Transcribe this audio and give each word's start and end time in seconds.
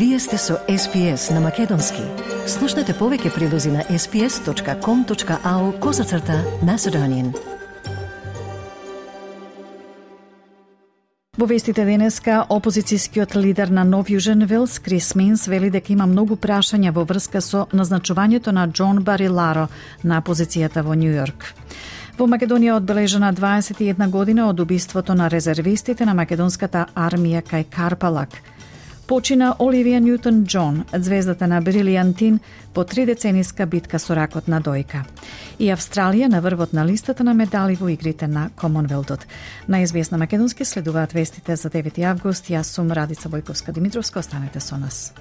Вие 0.00 0.18
сте 0.18 0.38
со 0.38 0.54
SPS 0.68 1.34
на 1.34 1.40
Македонски. 1.40 2.00
Слушнете 2.48 2.94
повеќе 2.96 3.34
прилози 3.34 3.68
на 3.68 3.82
sps.com.au 3.84 5.64
козацрта 5.78 6.38
на 6.64 6.78
Седонин. 6.78 7.34
Во 11.36 11.44
вестите 11.44 11.84
денеска, 11.84 12.46
опозицијскиот 12.48 13.36
лидер 13.36 13.68
на 13.68 13.84
Нов 13.84 14.08
Јужен 14.08 14.46
Велс, 14.48 14.78
Крис 14.78 15.14
Минс, 15.14 15.44
вели 15.46 15.68
дека 15.70 15.92
има 15.92 16.06
многу 16.06 16.40
прашања 16.40 16.94
во 16.96 17.04
врска 17.04 17.44
со 17.44 17.66
назначувањето 17.68 18.56
на 18.56 18.64
Џон 18.72 19.02
Бариларо 19.04 19.66
на 20.02 20.22
позицијата 20.22 20.80
во 20.80 20.96
Нью 20.96 21.12
Йорк. 21.12 21.44
Во 22.16 22.24
Македонија 22.24 22.80
одбележена 22.80 23.34
21 23.34 24.08
година 24.08 24.48
од 24.48 24.60
убиството 24.60 25.14
на 25.14 25.28
резервистите 25.28 26.06
на 26.08 26.14
македонската 26.14 26.86
армија 26.94 27.44
кај 27.44 27.68
Карпалак– 27.68 28.40
почина 29.10 29.56
Оливија 29.58 29.98
Ньютон 29.98 30.44
Џон, 30.46 30.84
звездата 30.94 31.48
на 31.50 31.58
Брилијантин, 31.62 32.36
по 32.74 32.84
три 32.84 33.06
децениска 33.08 33.66
битка 33.66 33.98
со 33.98 34.14
ракот 34.14 34.46
на 34.46 34.60
дојка. 34.62 35.02
И 35.58 35.66
Австралија 35.74 36.28
на 36.30 36.38
врвот 36.40 36.72
на 36.72 36.84
листата 36.86 37.26
на 37.26 37.34
медали 37.34 37.74
во 37.74 37.90
игрите 37.90 38.28
на 38.28 38.50
Комонвелтот. 38.54 39.26
На 39.66 39.82
известна 39.82 40.18
македонски 40.18 40.64
следуваат 40.64 41.12
вестите 41.12 41.56
за 41.56 41.70
9 41.70 41.98
август. 42.06 42.46
Јас 42.54 42.70
сум 42.70 42.92
Радица 42.92 43.28
Бојковска 43.28 43.72
Димитровска. 43.72 44.20
Останете 44.20 44.60
со 44.60 44.78
нас. 44.78 45.12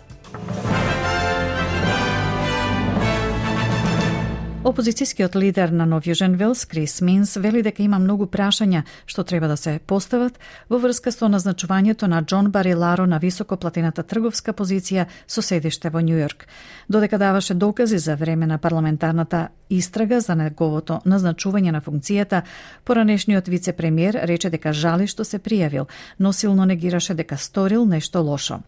Опозицијскиот 4.60 5.38
лидер 5.40 5.72
на 5.72 5.86
Нов 5.88 6.04
Јужен 6.04 6.34
Велс, 6.36 6.66
Крис 6.68 7.00
Минс, 7.02 7.38
вели 7.40 7.62
дека 7.64 7.80
има 7.80 7.96
многу 7.96 8.26
прашања 8.28 8.82
што 9.08 9.24
треба 9.24 9.48
да 9.48 9.56
се 9.56 9.80
постават 9.80 10.36
во 10.68 10.82
врска 10.84 11.14
со 11.16 11.30
назначувањето 11.32 12.10
на 12.12 12.20
Џон 12.28 12.52
Бариларо 12.52 13.06
на 13.08 13.22
високоплатената 13.24 14.04
трговска 14.04 14.52
позиција 14.52 15.06
со 15.28 15.42
седиште 15.42 15.90
во 15.90 16.04
Њујорк. 16.04 16.44
Додека 16.90 17.18
даваше 17.18 17.54
докази 17.54 17.98
за 17.98 18.16
време 18.16 18.48
на 18.48 18.58
парламентарната 18.58 19.48
истрага 19.70 20.20
за 20.20 20.36
неговото 20.36 21.00
назначување 21.06 21.72
на 21.72 21.80
функцијата, 21.82 22.44
поранешниот 22.84 23.48
вице-премиер 23.48 24.20
рече 24.28 24.50
дека 24.50 24.74
жали 24.74 25.08
што 25.08 25.24
се 25.24 25.40
пријавил, 25.40 25.88
но 26.20 26.34
силно 26.34 26.66
негираше 26.66 27.14
дека 27.14 27.38
сторил 27.38 27.86
нешто 27.86 28.20
лошо. 28.20 28.60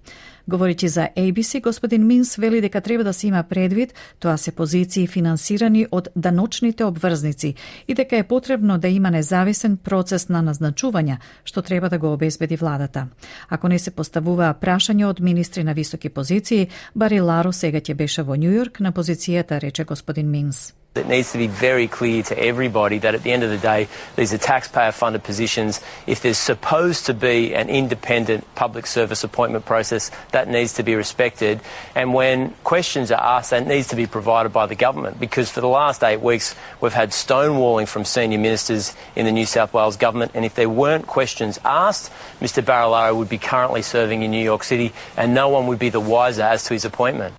Говорите 0.47 0.87
за 0.87 1.07
ABC, 1.17 1.61
господин 1.61 2.07
Минс 2.07 2.35
вели 2.35 2.61
дека 2.61 2.81
треба 2.81 3.03
да 3.03 3.13
се 3.13 3.27
има 3.27 3.43
предвид 3.43 3.93
тоа 4.19 4.37
се 4.37 4.51
позиции 4.51 5.07
финансирани 5.07 5.87
од 5.91 6.09
даночните 6.15 6.83
обврзници 6.83 7.53
и 7.87 7.93
дека 7.93 8.17
е 8.17 8.23
потребно 8.23 8.77
да 8.77 8.87
има 8.87 9.11
независен 9.11 9.77
процес 9.77 10.29
на 10.29 10.41
назначување, 10.41 11.17
што 11.45 11.61
треба 11.61 11.89
да 11.89 11.97
го 11.97 12.13
обезбеди 12.13 12.55
владата. 12.55 13.07
Ако 13.49 13.67
не 13.67 13.79
се 13.79 13.91
поставуваа 13.91 14.53
прашања 14.53 15.09
од 15.09 15.19
министри 15.19 15.63
на 15.63 15.73
високи 15.73 16.09
позиции, 16.09 16.67
Бари 16.95 17.21
Ларо 17.21 17.51
сега 17.51 17.79
ќе 17.79 17.93
беше 17.93 18.23
во 18.23 18.35
Њујорк 18.35 18.79
на 18.79 18.91
позицијата, 18.91 19.61
рече 19.61 19.83
господин 19.83 20.29
Минс. 20.29 20.80
It 20.93 21.07
needs 21.07 21.31
to 21.31 21.37
be 21.37 21.47
very 21.47 21.87
clear 21.87 22.21
to 22.23 22.37
everybody 22.37 22.97
that 22.97 23.15
at 23.15 23.23
the 23.23 23.31
end 23.31 23.43
of 23.43 23.49
the 23.49 23.57
day, 23.57 23.87
these 24.17 24.33
are 24.33 24.37
taxpayer 24.37 24.91
funded 24.91 25.23
positions. 25.23 25.79
If 26.05 26.21
there's 26.21 26.37
supposed 26.37 27.05
to 27.05 27.13
be 27.13 27.55
an 27.55 27.69
independent 27.69 28.43
public 28.55 28.85
service 28.85 29.23
appointment 29.23 29.63
process, 29.63 30.11
that 30.33 30.49
needs 30.49 30.73
to 30.73 30.83
be 30.83 30.95
respected. 30.95 31.61
And 31.95 32.13
when 32.13 32.49
questions 32.65 33.09
are 33.09 33.37
asked, 33.37 33.51
that 33.51 33.65
needs 33.65 33.87
to 33.87 33.95
be 33.95 34.05
provided 34.05 34.51
by 34.51 34.65
the 34.65 34.75
government 34.75 35.17
because 35.17 35.49
for 35.49 35.61
the 35.61 35.69
last 35.69 36.03
eight 36.03 36.19
weeks, 36.19 36.55
we've 36.81 36.91
had 36.91 37.11
stonewalling 37.11 37.87
from 37.87 38.03
senior 38.03 38.37
ministers 38.37 38.93
in 39.15 39.25
the 39.25 39.31
New 39.31 39.45
South 39.45 39.73
Wales 39.73 39.95
government. 39.95 40.33
And 40.33 40.43
if 40.43 40.55
there 40.55 40.67
weren't 40.67 41.07
questions 41.07 41.57
asked, 41.63 42.11
Mr. 42.41 42.61
Barilaro 42.61 43.15
would 43.15 43.29
be 43.29 43.37
currently 43.37 43.81
serving 43.81 44.23
in 44.23 44.31
New 44.31 44.43
York 44.43 44.65
City 44.65 44.91
and 45.15 45.33
no 45.33 45.47
one 45.47 45.67
would 45.67 45.79
be 45.79 45.87
the 45.87 46.01
wiser 46.01 46.43
as 46.43 46.65
to 46.65 46.73
his 46.73 46.83
appointment. 46.83 47.33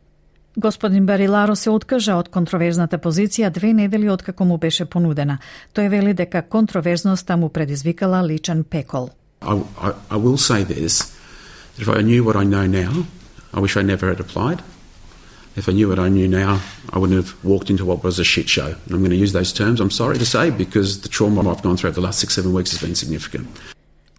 Господин 0.57 1.07
Бариларо 1.07 1.57
се 1.57 1.71
откажа 1.71 2.19
од 2.21 2.29
контроверзната 2.29 2.99
позиција 2.99 3.51
две 3.51 3.73
недели 3.73 4.11
откако 4.11 4.45
му 4.45 4.59
беше 4.59 4.85
понудена. 4.85 5.39
Тој 5.75 5.89
вели 5.89 6.13
дека 6.15 6.43
контроверзноста 6.43 7.37
му 7.37 7.49
предизвикала 7.49 8.21
личен 8.27 8.65
пекол. 8.65 9.11
I, 9.41 9.63
I, 9.81 9.93
I 10.11 10.17
will 10.17 10.37
say 10.37 10.65
this, 10.65 11.17
if 11.79 11.89
I 11.89 12.03
knew 12.03 12.23
what 12.23 12.37
I 12.37 12.45
know 12.45 12.67
now, 12.67 13.07
I 13.55 13.61
wish 13.61 13.77
I 13.77 13.83
never 13.83 14.09
had 14.09 14.21
applied. 14.21 14.63
If 15.57 15.69
I 15.69 15.73
knew 15.73 15.89
what 15.89 15.99
I 15.99 16.09
knew 16.09 16.29
now, 16.29 16.61
I 16.93 16.99
wouldn't 16.99 17.19
have 17.23 17.35
walked 17.45 17.69
into 17.71 17.85
what 17.85 18.05
was 18.05 18.19
a 18.19 18.25
shit 18.25 18.49
show. 18.49 18.75
And 18.85 18.93
I'm 18.93 19.01
going 19.01 19.11
to 19.11 19.17
use 19.17 19.33
those 19.33 19.53
terms, 19.53 19.81
I'm 19.81 19.91
sorry 19.91 20.19
to 20.19 20.27
say, 20.27 20.51
because 20.51 21.01
the 21.01 21.09
trauma 21.09 21.41
I've 21.51 21.63
gone 21.63 21.77
through 21.77 21.91
over 21.91 22.01
the 22.01 22.07
last 22.07 22.21
six, 22.21 22.35
seven 22.35 22.53
weeks 22.53 22.71
has 22.73 22.81
been 22.81 22.95
significant. 22.95 23.49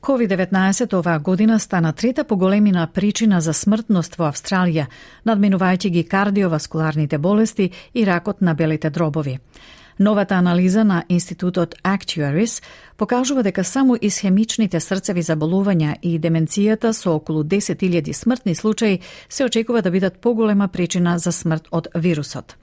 COVID-19 0.03 0.93
оваа 0.93 1.19
година 1.19 1.59
стана 1.59 1.93
трета 1.93 2.23
поголемина 2.23 2.87
причина 2.93 3.41
за 3.41 3.53
смртност 3.53 4.17
во 4.19 4.25
Австралија, 4.27 4.89
надминувајќи 5.23 5.89
ги 5.95 6.03
кардиоваскуларните 6.03 7.17
болести 7.17 7.69
и 7.93 8.03
ракот 8.05 8.41
на 8.41 8.53
белите 8.53 8.89
дробови. 8.89 9.37
Новата 9.99 10.35
анализа 10.35 10.83
на 10.83 11.03
Институтот 11.09 11.75
Actuaries 11.83 12.63
покажува 12.97 13.43
дека 13.43 13.63
само 13.63 13.97
исхемичните 14.01 14.79
срцеви 14.79 15.21
заболувања 15.21 15.95
и 16.01 16.19
деменцијата 16.19 16.93
со 16.93 17.15
околу 17.15 17.43
10.000 17.43 18.13
смртни 18.13 18.55
случаи 18.55 18.99
се 19.29 19.45
очекува 19.45 19.81
да 19.81 19.91
бидат 19.91 20.19
поголема 20.19 20.67
причина 20.67 21.19
за 21.19 21.31
смрт 21.31 21.67
од 21.71 21.87
вирусот. 21.95 22.55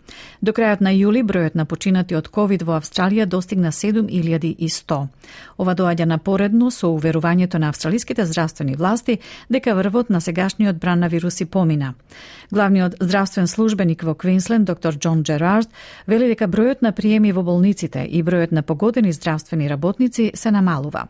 До 0.42 0.52
крајот 0.52 0.80
на 0.80 0.90
јули 0.90 1.22
бројот 1.22 1.54
на 1.54 1.64
починати 1.64 2.16
од 2.16 2.28
ковид 2.28 2.62
во 2.62 2.78
Австралија 2.80 3.26
достигна 3.26 3.70
7100. 3.72 5.06
Ова 5.58 5.74
доаѓа 5.74 6.04
напоредно 6.04 6.70
со 6.70 6.88
уверувањето 6.88 7.58
на 7.58 7.68
австралиските 7.68 8.24
здравствени 8.24 8.74
власти 8.74 9.18
дека 9.48 9.74
врвот 9.74 10.10
на 10.10 10.20
сегашниот 10.20 10.76
бран 10.76 11.00
на 11.00 11.08
вируси 11.08 11.44
помина. 11.44 11.94
Главниот 12.50 12.96
здравствен 13.00 13.46
службеник 13.46 14.02
во 14.02 14.14
Квинсленд, 14.14 14.64
доктор 14.64 14.94
Џон 14.94 15.22
Джерард, 15.22 15.68
вели 16.06 16.28
дека 16.28 16.48
бројот 16.48 16.82
на 16.82 16.92
приеми 16.92 17.29
во 17.32 17.42
болниците 17.42 18.04
и 18.04 18.22
бројот 18.22 18.52
на 18.52 18.62
погодени 18.62 19.12
здравствени 19.12 19.68
работници 19.68 20.30
се 20.34 20.50
намалува. 20.50 21.06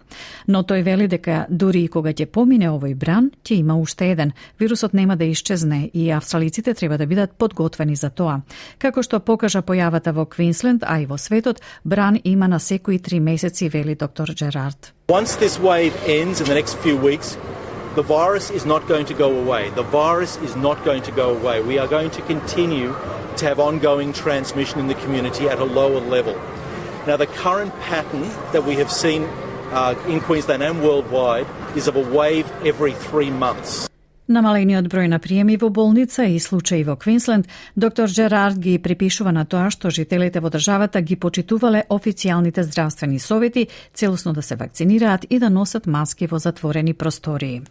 Но 0.48 0.62
тој 0.62 0.82
вели 0.82 1.08
дека 1.08 1.46
дури 1.50 1.84
и 1.84 1.88
кога 1.88 2.12
ќе 2.12 2.26
помине 2.26 2.70
овој 2.70 2.94
бран, 2.94 3.30
ќе 3.44 3.60
има 3.60 3.78
уште 3.80 4.10
еден. 4.10 4.32
Вирусот 4.58 4.94
нема 4.94 5.16
да 5.16 5.24
исчезне 5.24 5.90
и 5.94 6.10
австралиците 6.10 6.74
треба 6.74 6.98
да 6.98 7.06
бидат 7.06 7.32
подготвени 7.32 7.96
за 7.96 8.10
тоа. 8.10 8.40
Како 8.78 9.02
што 9.02 9.20
покажа 9.20 9.62
појавата 9.62 10.12
во 10.12 10.26
Квинсленд, 10.26 10.84
а 10.86 11.00
и 11.00 11.06
во 11.06 11.18
светот, 11.18 11.60
бран 11.84 12.20
има 12.24 12.48
на 12.48 12.60
секои 12.60 12.98
три 12.98 13.20
месеци, 13.20 13.68
вели 13.68 13.94
доктор 13.94 14.34
Джерард. 14.34 14.92
Once 15.08 15.36
this 15.36 15.58
wave 15.58 15.92
ends 16.06 16.40
in 16.40 16.46
the 16.46 16.54
next 16.54 16.78
few 16.78 16.96
weeks, 16.96 17.36
the 17.96 18.02
virus 18.02 18.50
is 18.50 18.64
not 18.64 18.86
going 18.86 19.06
to 19.06 19.14
go 19.14 19.36
away. 19.36 19.70
The 19.70 19.82
virus 19.82 20.36
is 20.36 20.54
not 20.54 20.84
going 20.84 21.02
to 21.02 21.10
go 21.10 21.36
away. 21.36 21.60
We 21.60 21.78
are 21.78 21.88
going 21.88 22.10
to 22.12 22.22
continue 22.22 22.94
to 23.36 23.44
have 23.46 23.58
ongoing 23.58 24.12
transmission 24.12 24.78
in 24.78 24.86
the 24.86 24.94
community 24.94 25.48
at 25.48 25.58
a 25.58 25.64
lower 25.64 25.98
level. 25.98 26.34
Now, 27.06 27.16
the 27.16 27.26
current 27.26 27.74
pattern 27.80 28.28
that 28.52 28.64
we 28.64 28.76
have 28.76 28.92
seen 28.92 29.24
uh, 29.72 30.00
in 30.06 30.20
Queensland 30.20 30.62
and 30.62 30.84
worldwide 30.84 31.48
is 31.76 31.88
of 31.88 31.96
a 31.96 32.00
wave 32.00 32.50
every 32.64 32.92
three 32.92 33.30
months. 33.30 33.89
Намалениот 34.30 34.86
број 34.86 35.08
на 35.10 35.18
приеми 35.18 35.56
во 35.58 35.72
болница 35.74 36.22
и 36.22 36.36
случаи 36.38 36.84
во 36.86 36.94
Квинсленд, 36.94 37.48
доктор 37.74 38.06
Джерард 38.06 38.60
ги 38.62 38.76
припишува 38.78 39.32
на 39.34 39.42
тоа 39.42 39.72
што 39.74 39.90
жителите 39.90 40.38
во 40.38 40.52
државата 40.54 41.02
ги 41.02 41.16
почитувале 41.18 41.82
официјалните 41.90 42.62
здравствени 42.62 43.18
совети 43.18 43.66
целосно 43.92 44.32
да 44.32 44.42
се 44.42 44.54
вакцинираат 44.54 45.26
и 45.30 45.40
да 45.42 45.50
носат 45.50 45.86
маски 45.86 46.30
во 46.30 46.38
затворени 46.38 46.94
простории. 46.94 47.62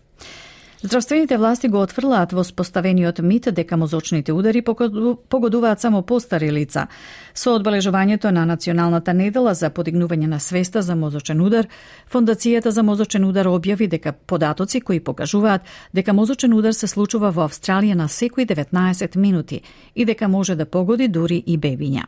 Здравствените 0.83 1.37
власти 1.37 1.67
го 1.67 1.81
отфрлаат 1.83 2.31
во 2.31 2.43
споставениот 2.43 3.17
мит 3.19 3.49
дека 3.51 3.77
мозочните 3.77 4.31
удари 4.31 4.61
погодуваат 4.61 5.79
само 5.79 6.01
постари 6.01 6.51
лица. 6.51 6.87
Со 7.35 7.57
одбележувањето 7.59 8.31
на 8.31 8.45
Националната 8.45 9.13
недела 9.13 9.53
за 9.53 9.69
подигнување 9.69 10.27
на 10.27 10.39
свеста 10.39 10.81
за 10.81 10.95
мозочен 10.95 11.41
удар, 11.41 11.67
Фондацијата 12.11 12.71
за 12.71 12.83
мозочен 12.83 13.25
удар 13.25 13.45
објави 13.45 13.89
дека 13.89 14.13
податоци 14.13 14.79
кои 14.81 14.99
покажуваат 14.99 15.61
дека 15.93 16.13
мозочен 16.13 16.53
удар 16.53 16.71
се 16.71 16.87
случува 16.87 17.31
во 17.31 17.49
Австралија 17.49 17.93
на 17.93 18.07
секои 18.07 18.45
19 18.45 19.17
минути 19.17 19.61
и 19.95 20.05
дека 20.05 20.27
може 20.27 20.55
да 20.55 20.65
погоди 20.65 21.07
дури 21.07 21.43
и 21.45 21.57
бебиња. 21.57 22.03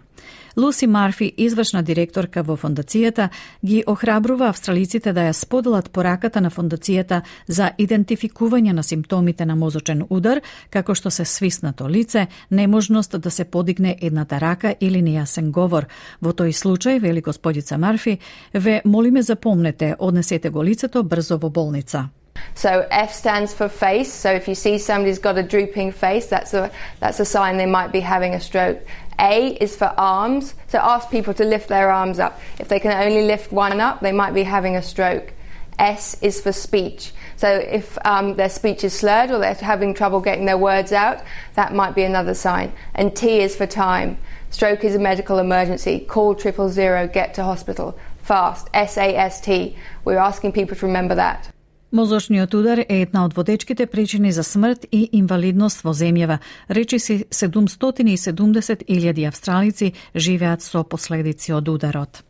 Луси 0.57 0.87
Марфи, 0.87 1.33
извршна 1.37 1.83
директорка 1.83 2.43
во 2.43 2.57
фондацијата, 2.59 3.29
ги 3.65 3.83
охрабрува 3.87 4.49
австралиците 4.49 5.13
да 5.13 5.29
ја 5.29 5.33
споделат 5.33 5.91
пораката 5.91 6.41
на 6.41 6.51
фондацијата 6.51 7.21
за 7.47 7.71
идентификување 7.77 8.73
на 8.73 8.83
симптомите 8.83 9.45
на 9.45 9.55
мозочен 9.55 10.03
удар, 10.09 10.41
како 10.69 10.95
што 10.95 11.09
се 11.09 11.25
свиснато 11.25 11.89
лице, 11.89 12.27
неможност 12.51 13.19
да 13.21 13.31
се 13.31 13.45
подигне 13.45 13.97
едната 14.01 14.39
рака 14.39 14.75
или 14.79 15.01
нејасен 15.01 15.51
говор. 15.51 15.87
Во 16.21 16.31
тој 16.31 16.51
случај, 16.51 16.99
вели 16.99 17.21
господица 17.21 17.77
Марфи, 17.77 18.19
ве 18.53 18.81
молиме 18.85 19.21
запомнете, 19.21 19.95
однесете 19.99 20.49
го 20.49 20.63
лицето 20.63 21.03
брзо 21.03 21.37
во 21.37 21.49
болница. 21.49 22.09
So 22.53 22.87
F 22.91 23.13
stands 23.13 23.53
for 23.53 23.69
face. 23.69 24.11
So 24.13 24.31
if 24.31 24.47
you 24.47 24.55
see 24.55 24.77
somebody's 24.77 25.19
got 25.19 25.37
a 25.37 25.43
drooping 25.43 25.93
face, 25.93 26.27
that's 26.27 26.53
a 26.53 26.71
that's 26.99 27.19
a 27.19 27.25
sign 27.25 27.57
they 27.57 27.65
might 27.65 27.91
be 27.91 28.01
having 28.01 28.33
a 28.33 28.39
stroke. 28.39 28.79
A 29.19 29.57
is 29.61 29.75
for 29.75 29.93
arms. 29.97 30.55
So 30.67 30.79
ask 30.79 31.09
people 31.09 31.33
to 31.35 31.43
lift 31.43 31.69
their 31.69 31.91
arms 31.91 32.19
up. 32.19 32.39
If 32.59 32.67
they 32.67 32.79
can 32.79 32.91
only 32.91 33.23
lift 33.23 33.51
one 33.51 33.79
up, 33.79 33.99
they 34.01 34.11
might 34.11 34.33
be 34.33 34.43
having 34.43 34.75
a 34.75 34.81
stroke. 34.81 35.33
S 35.79 36.15
is 36.21 36.39
for 36.41 36.51
speech. 36.51 37.11
So 37.37 37.49
if 37.49 37.97
um, 38.05 38.35
their 38.35 38.49
speech 38.49 38.83
is 38.83 38.93
slurred 38.93 39.31
or 39.31 39.39
they're 39.39 39.55
having 39.55 39.93
trouble 39.93 40.19
getting 40.21 40.45
their 40.45 40.57
words 40.57 40.91
out, 40.91 41.23
that 41.55 41.73
might 41.73 41.95
be 41.95 42.03
another 42.03 42.35
sign. 42.35 42.71
And 42.93 43.15
T 43.15 43.39
is 43.39 43.55
for 43.55 43.65
time. 43.65 44.17
Stroke 44.51 44.83
is 44.83 44.95
a 44.95 44.99
medical 44.99 45.39
emergency. 45.39 45.99
Call 45.99 46.35
triple 46.35 46.69
zero, 46.69 47.07
get 47.07 47.33
to 47.35 47.43
hospital. 47.43 47.97
Fast, 48.21 48.69
S 48.73 48.97
A 48.97 49.15
S 49.15 49.41
T. 49.41 49.75
We're 50.05 50.17
asking 50.17 50.51
people 50.51 50.75
to 50.77 50.85
remember 50.85 51.15
that. 51.15 51.50
Мозочниот 51.91 52.53
удар 52.53 52.77
е 52.77 53.01
една 53.01 53.25
од 53.25 53.33
водечките 53.33 53.85
причини 53.85 54.31
за 54.31 54.43
смрт 54.43 54.85
и 54.91 55.09
инвалидност 55.11 55.83
во 55.83 55.91
земјава. 55.91 56.39
Речи 56.69 56.99
си 56.99 57.25
770.000 57.29 59.27
австралици 59.27 59.93
живеат 60.15 60.61
со 60.61 60.83
последици 60.83 61.53
од 61.53 61.67
ударот. 61.67 62.23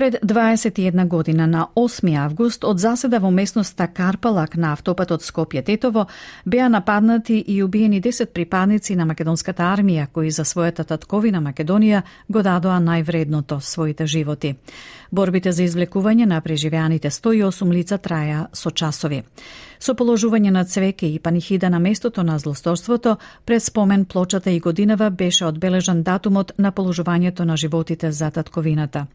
Пред 0.00 0.14
21 0.14 1.08
година 1.08 1.46
на 1.46 1.66
8 1.76 2.24
август 2.24 2.64
од 2.64 2.78
заседа 2.80 3.18
во 3.20 3.28
местноста 3.30 3.84
Карпалак 3.86 4.56
на 4.56 4.70
автопатот 4.72 5.20
Скопје 5.20 5.60
Тетово 5.60 6.06
беа 6.46 6.68
нападнати 6.72 7.44
и 7.46 7.62
убиени 7.62 8.00
10 8.00 8.32
припадници 8.32 8.96
на 8.96 9.04
македонската 9.04 9.62
армија 9.62 10.06
кои 10.06 10.30
за 10.30 10.44
својата 10.48 10.86
татковина 10.88 11.42
Македонија 11.44 12.00
го 12.28 12.42
дадоа 12.42 12.80
највредното 12.80 13.60
своите 13.60 14.06
животи. 14.06 14.54
Борбите 15.12 15.52
за 15.52 15.68
извлекување 15.68 16.24
на 16.24 16.40
преживеаните 16.40 17.10
108 17.10 17.72
лица 17.72 17.98
траја 17.98 18.46
со 18.52 18.70
часови. 18.70 19.22
Со 19.80 19.94
положување 19.96 20.50
на 20.52 20.60
цвеќе 20.68 21.08
и 21.08 21.18
панихида 21.18 21.70
на 21.72 21.78
местото 21.80 22.22
на 22.22 22.34
злосторството, 22.38 23.14
пред 23.44 23.62
спомен 23.64 24.04
плочата 24.04 24.50
и 24.50 24.60
годинава 24.60 25.10
беше 25.10 25.46
одбележан 25.46 26.02
датумот 26.02 26.52
на 26.58 26.72
положувањето 26.72 27.44
на 27.48 27.56
животите 27.56 28.12
за 28.12 28.30
татковината. 28.30 29.06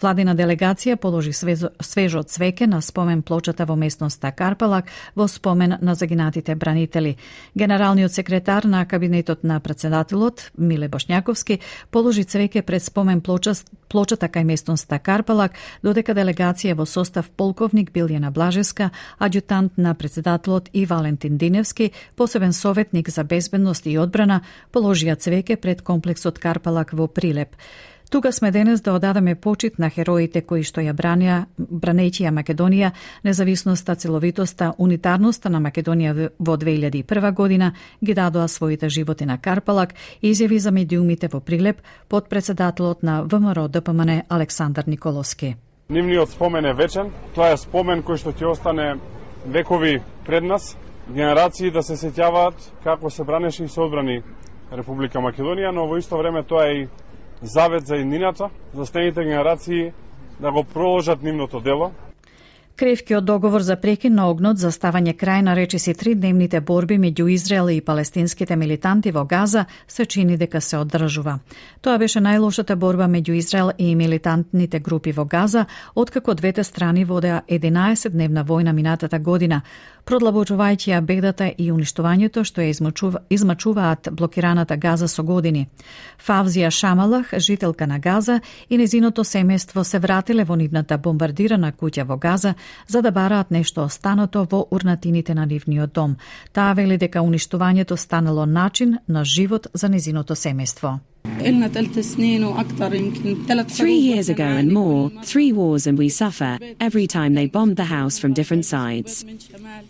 Владина 0.00 0.36
делегација 0.38 0.96
положи 0.96 1.32
свежо, 1.32 1.72
свежо 1.80 2.22
цвеќе 2.22 2.66
на 2.66 2.80
спомен 2.82 3.22
плочата 3.22 3.66
во 3.66 3.76
местноста 3.76 4.30
Карпалак 4.30 4.92
во 5.16 5.26
спомен 5.28 5.74
на 5.82 5.94
загинатите 5.94 6.54
бранители. 6.54 7.16
Генералниот 7.58 8.12
секретар 8.12 8.64
на 8.64 8.86
кабинетот 8.86 9.42
на 9.44 9.58
председателот 9.60 10.50
Миле 10.58 10.88
Бошњаковски 10.88 11.58
положи 11.90 12.22
цвеќе 12.22 12.62
пред 12.62 12.82
спомен 12.82 13.20
плоча, 13.20 13.54
плочата 13.92 14.32
кај 14.32 14.48
местноста 14.48 14.98
Карпалак, 14.98 15.52
додека 15.82 16.16
делегација 16.16 16.74
во 16.74 16.88
состав 16.88 17.28
полковник 17.36 17.92
Билјана 17.92 18.32
Блажеска, 18.32 18.90
адјутант 19.20 19.76
на 19.76 19.94
председателот 19.94 20.22
председателот 20.22 20.68
и 20.72 20.86
Валентин 20.86 21.38
Диневски, 21.38 21.90
посебен 22.16 22.52
советник 22.52 23.08
за 23.10 23.24
безбедност 23.24 23.86
и 23.86 23.98
одбрана, 23.98 24.40
положија 24.72 25.16
цвеќе 25.16 25.56
пред 25.56 25.82
комплексот 25.82 26.38
Карпалак 26.38 26.92
во 26.92 27.08
Прилеп. 27.08 27.56
Тука 28.12 28.32
сме 28.32 28.50
денес 28.50 28.80
да 28.80 28.92
одадеме 28.92 29.34
почит 29.34 29.78
на 29.78 29.88
хероите 29.90 30.42
кои 30.44 30.60
што 30.68 30.82
ја 30.84 30.92
бранија, 30.92 31.36
бранејќи 31.56 32.26
ја 32.26 32.32
Македонија, 32.36 32.90
независноста, 33.24 33.94
целовитоста, 33.96 34.74
унитарноста 34.78 35.48
на 35.48 35.62
Македонија 35.64 36.28
во 36.38 36.56
2001 36.60 37.32
година, 37.32 37.72
ги 38.04 38.14
дадоа 38.14 38.48
своите 38.48 38.88
животи 38.88 39.24
на 39.24 39.38
Карпалак, 39.38 39.94
изјави 40.22 40.58
за 40.60 40.70
медиумите 40.70 41.30
во 41.32 41.40
Прилеп 41.40 41.80
под 42.08 42.28
председателот 42.28 43.02
на 43.02 43.22
ВМРО 43.22 43.68
ДПМН 43.68 44.28
Александар 44.28 44.84
Николовски. 44.86 45.56
Нивниот 45.88 46.30
спомен 46.30 46.66
е 46.66 46.74
вечен, 46.74 47.08
тоа 47.34 47.54
е 47.54 47.56
спомен 47.56 48.02
кој 48.02 48.20
што 48.20 48.36
ќе 48.36 48.50
остане 48.52 48.98
векови 49.46 50.02
пред 50.26 50.44
нас, 50.44 50.76
генерации 51.08 51.70
да 51.70 51.82
се 51.82 51.96
сеќаваат 51.96 52.60
како 52.84 53.10
се 53.10 53.24
бранеше 53.24 53.64
и 53.64 53.68
се 53.68 53.80
одбрани 53.80 54.20
Република 54.72 55.18
Македонија, 55.18 55.72
но 55.72 55.86
во 55.88 55.96
исто 55.96 56.20
време 56.20 56.42
тоа 56.44 56.68
е 56.68 56.76
и 56.82 56.88
завет 57.42 57.86
за 57.86 57.96
еднината, 57.96 58.50
за 58.74 58.86
следните 58.86 59.24
генерации 59.24 59.92
да 60.40 60.52
го 60.52 60.64
проложат 60.64 61.22
нивното 61.22 61.60
дело, 61.60 61.90
Кревкиот 62.76 63.24
договор 63.24 63.60
за 63.60 63.76
прекин 63.76 64.14
на 64.14 64.30
огнот 64.30 64.56
за 64.58 64.70
ставање 64.72 65.12
крај 65.12 65.42
на 65.44 65.52
речиси 65.54 65.92
тридневните 65.94 66.60
борби 66.60 66.96
меѓу 66.96 67.28
Израел 67.30 67.68
и 67.68 67.80
палестинските 67.80 68.56
милитанти 68.56 69.10
во 69.12 69.24
Газа 69.24 69.64
се 69.88 70.06
чини 70.06 70.36
дека 70.36 70.60
се 70.60 70.78
одржува. 70.78 71.38
Тоа 71.82 71.98
беше 71.98 72.20
најлошата 72.20 72.74
борба 72.74 73.04
меѓу 73.12 73.36
Израел 73.36 73.70
и 73.78 73.94
милитантните 73.94 74.80
групи 74.80 75.12
во 75.12 75.24
Газа, 75.24 75.66
откако 75.94 76.34
двете 76.34 76.64
страни 76.64 77.04
водеа 77.04 77.42
11-дневна 77.48 78.44
војна 78.44 78.72
минатата 78.72 79.18
година, 79.18 79.60
продлабочувајќи 80.06 80.96
ја 80.96 81.00
бедата 81.00 81.50
и 81.58 81.70
уништувањето 81.72 82.44
што 82.44 82.60
ја 82.60 82.72
измачува, 82.72 83.20
измачуваат 83.30 84.08
блокираната 84.12 84.76
Газа 84.76 85.08
со 85.08 85.22
години. 85.22 85.68
Фавзија 86.26 86.70
Шамалах, 86.70 87.34
жителка 87.38 87.86
на 87.86 87.98
Газа 87.98 88.40
и 88.70 88.78
незиното 88.78 89.24
семејство 89.24 89.82
се 89.82 89.98
вратиле 89.98 90.44
во 90.44 90.56
нивната 90.56 90.98
бомбардирана 90.98 91.72
куќа 91.72 92.08
во 92.08 92.16
Газа 92.16 92.54
за 92.88 93.02
да 93.02 93.10
бараат 93.10 93.50
нешто 93.50 93.84
останато 93.84 94.46
во 94.50 94.66
урнатините 94.70 95.34
на 95.34 95.46
нивниот 95.46 95.92
дом. 95.92 96.16
Таа 96.52 96.74
вели 96.74 96.98
дека 96.98 97.18
уништувањето 97.22 97.96
станало 97.96 98.46
начин 98.46 98.98
на 99.08 99.24
живот 99.24 99.66
за 99.74 99.88
незиното 99.88 100.34
семејство. 100.34 100.98
Three 103.78 104.00
years 104.10 104.28
ago 104.28 104.44
and 104.44 104.72
more, 104.72 105.10
three 105.22 105.52
wars 105.52 105.86
and 105.86 105.96
we 105.98 106.08
suffer 106.08 106.58
every 106.80 107.06
time 107.06 107.34
they 107.34 107.46
bombed 107.46 107.76
the 107.76 107.84
house 107.84 108.18
from 108.18 108.32
different 108.32 108.64
sides. 108.64 109.24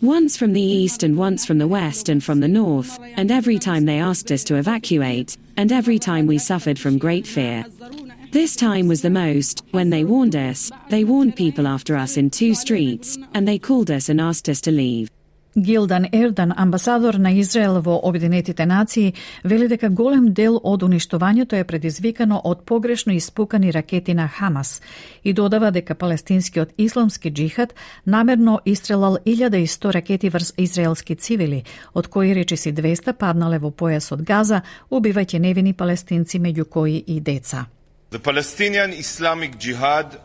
Once 0.02 0.36
from 0.36 0.52
the 0.52 0.60
east 0.60 1.02
and 1.02 1.16
once 1.16 1.46
from 1.46 1.58
the 1.58 1.66
west 1.66 2.08
and 2.08 2.22
from 2.22 2.40
the 2.40 2.48
north, 2.48 2.98
and 3.16 3.30
every 3.30 3.58
time 3.58 3.86
they 3.86 3.98
asked 3.98 4.30
us 4.30 4.44
to 4.44 4.56
evacuate, 4.56 5.36
and 5.56 5.72
every 5.72 5.98
time 5.98 6.26
we 6.26 6.38
suffered 6.38 6.78
from 6.78 6.98
great 6.98 7.26
fear. 7.26 7.64
This 8.32 8.56
time 8.56 8.88
was 8.88 9.02
the 9.02 9.10
most, 9.10 9.62
when 9.72 9.90
they 9.90 10.04
warned 10.04 10.34
us, 10.34 10.70
they 10.88 11.04
warned 11.04 11.36
people 11.36 11.66
after 11.68 11.96
us 11.96 12.16
in 12.16 12.30
two 12.30 12.54
streets, 12.54 13.18
and 13.34 13.46
they 13.46 13.58
called 13.58 13.90
us 13.90 14.08
and 14.08 14.18
asked 14.22 14.48
us 14.48 14.62
to 14.62 14.70
leave. 14.70 15.10
Гилдан 15.56 16.06
Ердан, 16.12 16.52
амбасадор 16.56 17.14
на 17.14 17.38
Израел 17.40 17.82
во 17.82 18.00
Обединетите 18.02 18.66
нации, 18.66 19.14
вели 19.44 19.68
дека 19.68 19.90
голем 19.90 20.32
дел 20.32 20.56
од 20.64 20.82
уништувањето 20.82 21.60
е 21.60 21.64
предизвикано 21.64 22.40
од 22.44 22.64
погрешно 22.64 23.12
испукани 23.12 23.72
ракети 23.72 24.14
на 24.14 24.28
Хамас 24.28 24.80
и 25.24 25.32
додава 25.32 25.70
дека 25.70 25.94
палестинскиот 25.94 26.72
исламски 26.78 27.30
джихад 27.30 27.74
намерно 28.06 28.60
истрелал 28.64 29.18
1100 29.26 29.92
ракети 29.92 30.28
врз 30.30 30.54
израелски 30.56 31.16
цивили, 31.16 31.64
од 31.94 32.06
кои 32.06 32.34
речиси 32.34 32.72
200 32.72 33.12
паднале 33.12 33.58
во 33.58 33.68
појасот 33.70 34.22
Газа, 34.22 34.62
убивајќи 34.90 35.38
невини 35.38 35.74
палестинци 35.74 36.40
меѓу 36.40 36.64
кои 36.64 37.04
и 37.06 37.20
деца. 37.20 37.66
The 38.12 38.20
Palestinian 38.20 38.92
Islamic 38.92 39.58
Jihad 39.58 40.20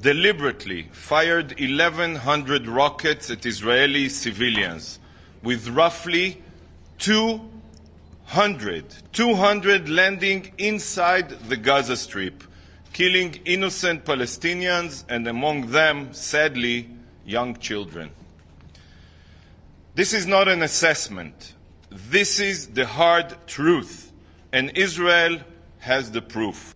deliberately 0.00 0.88
fired 0.92 1.58
1,100 1.58 2.68
rockets 2.68 3.30
at 3.30 3.44
Israeli 3.44 4.08
civilians, 4.08 5.00
with 5.42 5.66
roughly 5.66 6.40
200, 7.00 8.84
200 9.12 9.88
landing 9.88 10.52
inside 10.56 11.30
the 11.48 11.56
Gaza 11.56 11.96
Strip, 11.96 12.44
killing 12.92 13.40
innocent 13.44 14.04
Palestinians 14.04 15.02
and 15.08 15.26
among 15.26 15.72
them, 15.72 16.14
sadly, 16.14 16.88
young 17.24 17.56
children. 17.56 18.12
This 19.96 20.12
is 20.12 20.28
not 20.28 20.46
an 20.46 20.62
assessment. 20.62 21.54
This 21.90 22.38
is 22.38 22.68
the 22.68 22.86
hard 22.86 23.34
truth, 23.48 24.12
and 24.52 24.78
Israel 24.78 25.40
has 25.80 26.12
the 26.12 26.22
proof. 26.22 26.75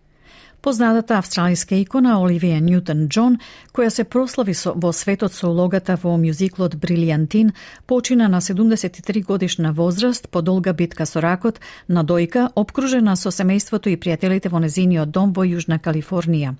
Познатата 0.61 1.15
австралиска 1.17 1.73
икона 1.81 2.19
Оливија 2.21 2.59
Ньютон 2.61 3.07
Джон, 3.09 3.39
која 3.73 3.89
се 3.89 4.03
прослави 4.05 4.53
со, 4.53 4.75
во 4.77 4.91
светот 4.93 5.33
со 5.33 5.49
улогата 5.49 5.95
во 6.03 6.13
мюзиклот 6.21 6.75
Брилијантин, 6.77 7.49
почина 7.89 8.27
на 8.29 8.41
73 8.45 9.25
годишна 9.25 9.73
возраст 9.73 10.29
по 10.29 10.41
долга 10.41 10.73
битка 10.73 11.05
со 11.09 11.19
ракот 11.19 11.59
на 11.87 12.05
дојка, 12.05 12.51
обкружена 12.53 13.15
со 13.15 13.33
семејството 13.33 13.89
и 13.89 13.97
пријателите 13.97 14.53
во 14.53 14.61
незиниот 14.61 15.09
дом 15.09 15.33
во 15.33 15.49
Јужна 15.49 15.81
Калифорнија. 15.81 16.53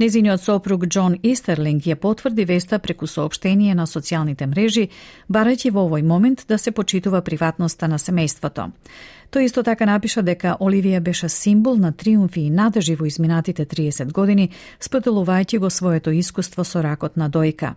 Незиниот 0.00 0.40
сопруг 0.40 0.86
Џон 0.88 1.18
Истерлинг 1.22 1.84
ја 1.84 1.96
потврди 1.96 2.44
веста 2.44 2.78
преку 2.78 3.04
сообштение 3.06 3.74
на 3.74 3.84
социјалните 3.84 4.46
мрежи, 4.48 4.86
барајќи 5.28 5.72
во 5.76 5.88
овој 5.88 6.04
момент 6.04 6.44
да 6.48 6.56
се 6.58 6.72
почитува 6.72 7.20
приватноста 7.20 7.88
на 7.88 7.98
семејството. 8.00 8.70
Тој 9.30 9.46
исто 9.46 9.62
така 9.62 9.86
напиша 9.86 10.24
дека 10.26 10.56
Оливија 10.58 10.98
беше 11.00 11.28
символ 11.30 11.76
на 11.78 11.92
триумфи 11.92 12.40
и 12.40 12.50
надежи 12.50 12.96
во 12.98 13.06
изминатите 13.06 13.62
30 13.62 14.10
години, 14.12 14.48
споделувајќи 14.82 15.58
го 15.58 15.70
своето 15.70 16.10
искуство 16.10 16.64
со 16.64 16.82
ракот 16.82 17.16
на 17.16 17.30
дојка. 17.30 17.74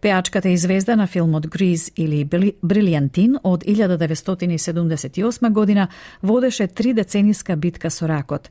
Пеачката 0.00 0.48
е 0.48 0.56
звезда 0.56 0.96
на 0.96 1.06
филмот 1.06 1.48
Гриз 1.50 1.90
или 1.96 2.22
Брилијантин 2.24 3.40
од 3.42 3.64
1978 3.64 5.50
година 5.50 5.88
водеше 6.22 6.66
три 6.66 6.94
децениска 6.94 7.56
битка 7.56 7.90
со 7.90 8.06
ракот. 8.06 8.50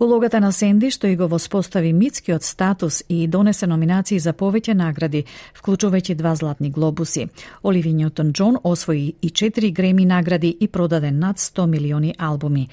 Улогата 0.00 0.38
на 0.40 0.52
Сенди, 0.52 0.92
што 0.94 1.08
и 1.10 1.16
го 1.16 1.26
воспостави 1.26 1.92
митскиот 1.92 2.44
статус 2.44 3.02
и 3.08 3.26
донесе 3.26 3.66
номинации 3.66 4.20
за 4.22 4.30
повеќе 4.30 4.76
награди, 4.78 5.24
вклучувајќи 5.58 6.14
два 6.14 6.36
златни 6.38 6.70
глобуси. 6.70 7.26
Оливи 7.62 7.92
Ньютон 7.92 8.30
Џон 8.32 8.60
освои 8.62 9.14
и 9.22 9.30
четири 9.30 9.72
Греми 9.72 10.04
награди 10.06 10.56
и 10.60 10.68
продаде 10.68 11.10
над 11.10 11.38
100 11.38 11.66
милиони 11.66 12.14
албуми. 12.18 12.68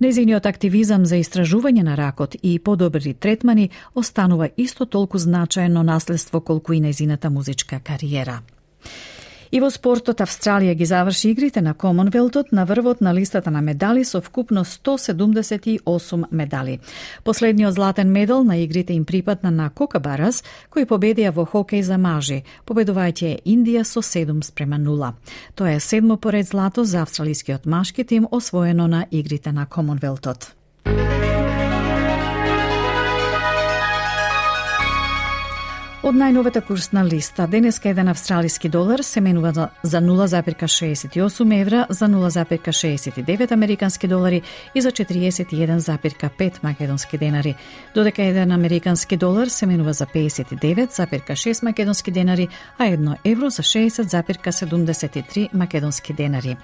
Незиниот 0.00 0.46
активизам 0.46 1.06
за 1.06 1.16
истражување 1.16 1.82
на 1.82 1.96
ракот 1.96 2.36
и 2.42 2.58
подобри 2.58 3.14
третмани 3.14 3.70
останува 3.94 4.50
исто 4.56 4.84
толку 4.84 5.18
значајно 5.18 5.82
наследство 5.82 6.40
колку 6.40 6.72
и 6.72 6.80
незината 6.80 7.30
музичка 7.30 7.80
кариера. 7.80 8.42
И 9.50 9.60
во 9.60 9.70
спортот 9.70 10.20
Австралија 10.20 10.74
ги 10.74 10.84
заврши 10.84 11.30
игрите 11.32 11.60
на 11.60 11.74
Комонвелтот 11.74 12.52
на 12.52 12.64
врвот 12.64 13.00
на 13.00 13.14
листата 13.14 13.50
на 13.50 13.60
медали 13.60 14.04
со 14.04 14.20
вкупно 14.20 14.64
178 14.64 16.24
медали. 16.30 16.80
Последниот 17.24 17.74
златен 17.74 18.12
медал 18.12 18.44
на 18.44 18.56
игрите 18.64 18.92
им 18.92 19.04
припадна 19.04 19.50
на 19.50 19.70
Кокабарас, 19.70 20.44
кои 20.70 20.84
победија 20.84 21.32
во 21.32 21.46
хокеј 21.46 21.82
за 21.82 21.98
мажи, 21.98 22.42
победувајќи 22.66 23.42
Индија 23.44 23.84
со 23.84 24.02
7 24.02 24.42
спрема 24.44 24.76
0. 24.76 25.12
Тоа 25.54 25.76
е 25.76 25.80
седмо 25.80 26.16
поред 26.16 26.46
злато 26.46 26.84
за 26.84 27.02
австралискиот 27.02 27.66
машки 27.66 28.04
тим 28.04 28.26
освоено 28.30 28.88
на 28.88 29.06
игрите 29.10 29.52
на 29.52 29.66
Комонвелтот. 29.66 30.54
Од 36.08 36.16
најновата 36.16 36.62
курсна 36.64 37.02
листа, 37.04 37.44
денеска 37.52 37.90
еден 37.90 38.08
австралиски 38.08 38.68
долар 38.72 39.02
се 39.04 39.20
менува 39.20 39.68
за 39.82 40.00
0,68 40.00 41.60
евра, 41.60 41.86
за 41.90 42.06
0,69 42.08 43.52
американски 43.52 44.08
долари 44.08 44.42
и 44.74 44.80
за 44.80 44.90
41,5 44.90 46.64
македонски 46.64 47.18
денари, 47.18 47.54
додека 47.94 48.22
еден 48.22 48.52
американски 48.52 49.16
долар 49.16 49.46
се 49.46 49.66
менува 49.66 49.92
за 49.92 50.06
59,6 50.06 51.64
македонски 51.64 52.10
денари, 52.10 52.48
а 52.78 52.86
едно 52.86 53.16
евро 53.24 53.50
за 53.50 53.62
60,73 53.62 55.48
македонски 55.54 56.12
денари. 56.12 56.56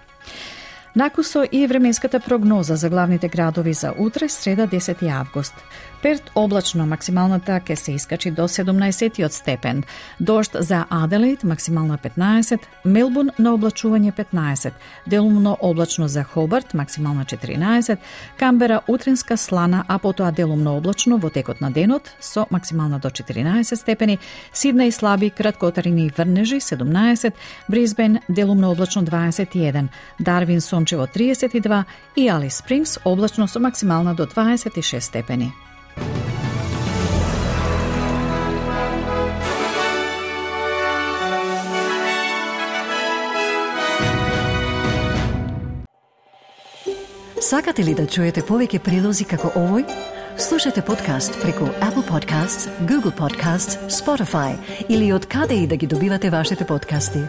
Накусо 0.96 1.44
и 1.52 1.66
временската 1.66 2.20
прогноза 2.20 2.76
за 2.76 2.90
главните 2.90 3.28
градови 3.28 3.72
за 3.72 3.92
утре, 3.98 4.28
среда 4.28 4.66
10 4.66 5.10
август. 5.20 5.54
Перт 6.02 6.30
облачно, 6.34 6.86
максималната 6.86 7.56
ќе 7.64 7.74
се 7.74 7.92
искачи 7.92 8.30
до 8.30 8.44
17 8.48 9.28
степен. 9.28 9.82
Дожд 10.20 10.56
за 10.60 10.84
Аделаид, 10.90 11.44
максимална 11.44 11.98
15, 11.98 12.58
Мелбун 12.84 13.30
на 13.38 13.54
облачување 13.56 14.12
15, 14.12 14.72
делумно 15.06 15.56
облачно 15.60 16.08
за 16.08 16.22
Хобарт, 16.22 16.74
максимална 16.74 17.24
14, 17.24 17.96
Камбера 18.36 18.80
утринска 18.88 19.36
слана, 19.36 19.84
а 19.88 19.98
потоа 19.98 20.30
делумно 20.32 20.76
облачно 20.76 21.16
во 21.18 21.30
текот 21.30 21.60
на 21.60 21.70
денот 21.70 22.12
со 22.20 22.46
максимална 22.50 22.98
до 22.98 23.10
14 23.10 23.76
степени, 23.76 24.18
Сиднеј 24.52 24.90
слаби 24.90 25.30
краткотарини 25.30 26.06
и 26.06 26.12
врнежи 26.16 26.60
17, 26.60 27.32
Бризбен 27.68 28.20
делумно 28.28 28.70
облачно 28.70 29.02
21, 29.02 29.88
Дарвин 30.20 30.60
сончево 30.84 31.06
32 31.06 31.84
и 32.16 32.28
Али 32.28 32.50
Спрингс 32.50 32.98
облачно 33.04 33.48
со 33.48 33.60
максимална 33.60 34.14
до 34.14 34.26
26 34.26 35.00
степени. 35.00 35.52
Сакате 47.40 47.84
ли 47.84 47.94
да 47.94 48.06
чуете 48.06 48.40
повеќе 48.42 48.78
прилози 48.80 49.24
како 49.24 49.52
овој? 49.56 49.84
Слушате 50.38 50.82
подкаст 50.82 51.36
преку 51.42 51.64
Apple 51.80 52.04
Podcasts, 52.08 52.68
Google 52.88 53.12
Podcasts, 53.12 53.78
Spotify 53.88 54.56
или 54.88 55.12
од 55.12 55.26
каде 55.26 55.54
и 55.54 55.66
да 55.66 55.76
ги 55.76 55.86
добивате 55.86 56.30
вашите 56.30 56.66
подкасти. 56.66 57.20